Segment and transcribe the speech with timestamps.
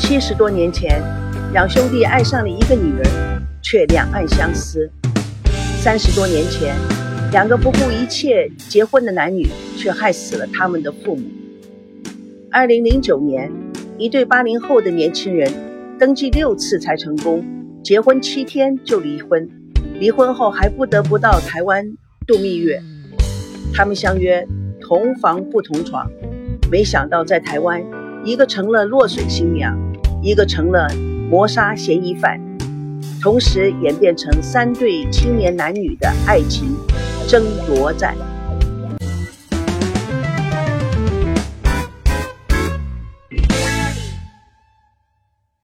[0.00, 1.00] 七十多年前，
[1.52, 3.06] 两兄弟爱上了一个女人，
[3.62, 4.90] 却两岸相思。
[5.78, 6.74] 三十多年前，
[7.30, 9.46] 两个不顾一切结婚的男女，
[9.76, 11.22] 却害死了他们的父母。
[12.50, 13.52] 二零零九年，
[13.98, 15.52] 一对八零后的年轻人
[15.98, 17.44] 登记六次才成功，
[17.84, 19.48] 结婚七天就离婚，
[20.00, 21.86] 离婚后还不得不到台湾
[22.26, 22.82] 度蜜月。
[23.72, 24.44] 他们相约
[24.80, 26.10] 同房不同床，
[26.70, 27.84] 没想到在台湾，
[28.24, 29.78] 一个成了落水新娘，
[30.22, 30.88] 一个成了
[31.30, 32.40] 谋杀嫌疑犯。
[33.22, 36.74] 同时演变成三对青年男女的爱情
[37.28, 38.16] 争夺战。